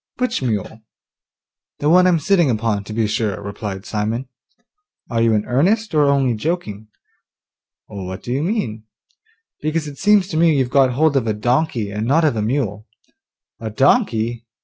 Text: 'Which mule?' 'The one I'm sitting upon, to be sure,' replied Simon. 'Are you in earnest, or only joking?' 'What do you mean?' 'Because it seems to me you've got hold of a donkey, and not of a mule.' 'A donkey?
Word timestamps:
'Which 0.17 0.41
mule?' 0.41 0.81
'The 1.77 1.87
one 1.87 2.07
I'm 2.07 2.17
sitting 2.17 2.49
upon, 2.49 2.83
to 2.85 2.91
be 2.91 3.05
sure,' 3.05 3.39
replied 3.39 3.85
Simon. 3.85 4.27
'Are 5.11 5.21
you 5.21 5.35
in 5.35 5.45
earnest, 5.45 5.93
or 5.93 6.05
only 6.05 6.33
joking?' 6.33 6.87
'What 7.85 8.23
do 8.23 8.31
you 8.33 8.41
mean?' 8.41 8.85
'Because 9.61 9.87
it 9.87 9.99
seems 9.99 10.27
to 10.29 10.37
me 10.37 10.57
you've 10.57 10.71
got 10.71 10.93
hold 10.93 11.15
of 11.15 11.27
a 11.27 11.33
donkey, 11.35 11.91
and 11.91 12.07
not 12.07 12.25
of 12.25 12.35
a 12.35 12.41
mule.' 12.41 12.87
'A 13.59 13.69
donkey? 13.69 14.47